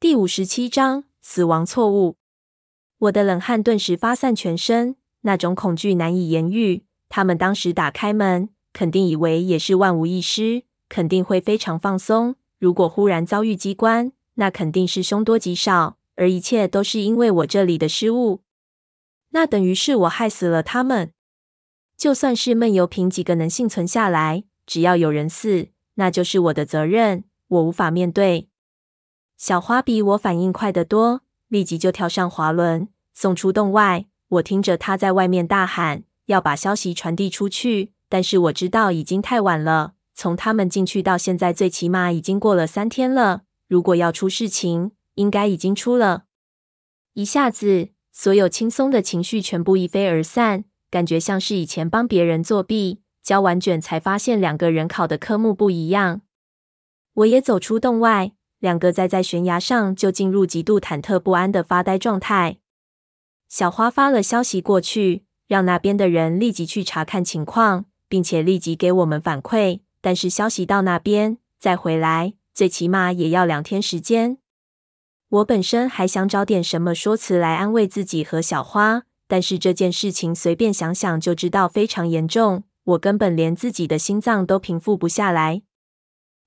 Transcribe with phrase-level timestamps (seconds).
[0.00, 2.16] 第五十七章死亡错误。
[3.00, 6.86] 我的冷汗顿时发散全身，那种恐惧难以言喻。
[7.10, 12.36] 他们当时打开门，肯定以为也是万无一失，肯定会非常放松。
[12.58, 15.98] 如果忽然遭遇机关，那肯定是凶多吉少。
[16.16, 18.40] 而一切都是因为我这里的失误，
[19.32, 21.12] 那等于是我害死了他们。
[21.98, 28.48] 就算是闷油瓶几个能幸存下来，只要有人死，那就是我的责任，我无法面对。
[29.40, 34.04] 小花比我反应快得多，立即就跳上滑轮，送出洞外。
[34.28, 39.94] 我听着他在外面大喊，要把消息传递出去，但是我知道已经太晚了。
[40.14, 43.44] 从他们进去到现在，最起码已经过了三天了。
[43.66, 46.24] 如果要出事情，应该已经出了。
[47.14, 56.20] 一下子，所有轻松的情绪全部一飞而散，感觉像是以前帮别人作弊，交完卷才发现两个人考的科目不一样。
[57.14, 58.32] 我也走出洞外。
[58.60, 62.58] 两个栽在悬崖上，就进入极度忐忑不安的发呆状态。
[63.48, 69.80] 小花发了消息过去，让那边的人立即去查看情况，并且立即给我们反馈。
[70.00, 74.38] 但是消息到那边再回来，最起码也要两天时间。
[75.28, 85.62] 我本身还想找点什么说辞来安慰自己和小花，但是这件事情随便想想就知道非常严重，我根本连自己的心脏都平复不下来，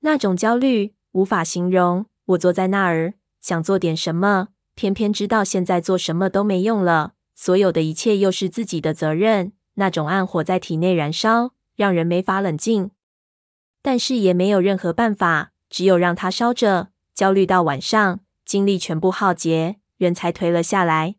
[0.00, 0.95] 那种焦虑。
[1.16, 2.04] 无法形容。
[2.26, 7.14] 我坐在那儿，想做点什么，偏偏知道现在做什么都没用了。
[7.34, 9.52] 所有的一切又是自己的责任。
[9.74, 12.90] 那种暗火在体内燃烧，让人没法冷静。
[13.80, 16.88] 但是也没有任何办法，只有让它烧着。
[17.14, 21.16] 焦虑到晚上，精力全部耗竭，人才颓了下来。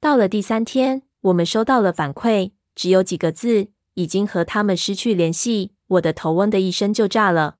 [0.00, 5.72] 到了第三天，我们收到了反馈，只有几个字：已经和他们失去联系。
[5.88, 7.56] 我的头嗡的一声就炸了。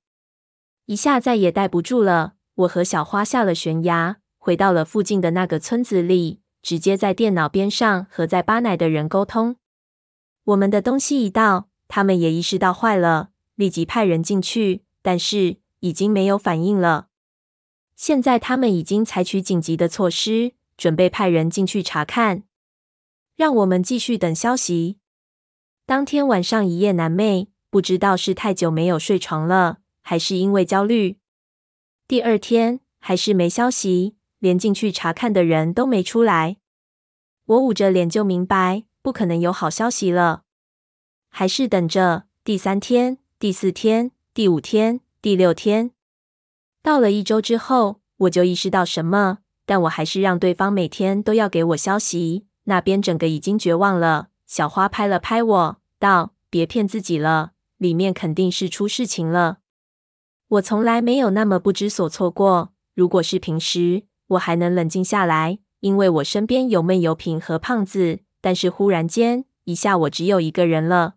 [0.91, 9.55] 一下再也待不住了，我和小花下了悬崖，回到了附近的那个村子里，直接在电脑边上和在巴乃的人沟通。
[10.43, 17.07] 我们的东西一到，他们也意识到坏了，立即派人进去，但是已经没有反应了。
[17.95, 22.43] 现在他们已经采取紧急的措施，准备派人进去查看，
[23.37, 24.97] 让我们继续等消息。
[25.85, 29.77] 当天晚上一夜难寐，不知道是太久没有睡床了。
[30.11, 31.19] 还是因为焦虑，
[32.05, 36.57] 第二天还是没消息，连进去查看的人都没出来。
[37.45, 40.41] 我捂着脸就明白，不可能有好消息了。
[41.29, 42.25] 还是等着。
[42.43, 45.91] 第三天、第四天、第五天、第六天，
[46.83, 52.45] 到了一周之后，我就意识到什么，但我还是让对方每天都要给我消息。
[52.65, 54.27] 那边整个已经绝望了。
[54.45, 59.59] 小花拍了拍我，道：“别骗自己了，里面肯定是出事情了。”
[60.51, 62.73] 我从来没有那么不知所措过。
[62.93, 68.19] 如果是平时，我还能冷静下来，因为我身边有闷油瓶和胖子。
[68.41, 71.13] 但是忽然间，一下我只有一个人了。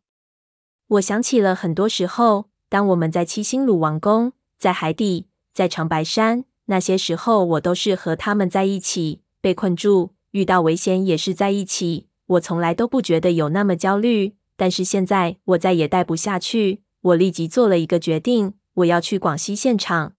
[0.86, 12.06] 我想起了很多时候，当我们在七星鲁王宫、在海底、在长白山，那些时候我都是和他们在一起，被困住，遇到危险也是在一起。
[12.26, 14.36] 我从来都不觉得有那么焦虑。
[14.56, 16.82] 但是现在，我再也待不下去。
[17.00, 18.54] 我立即做了一个决定。
[18.74, 20.13] 我要去广西现场，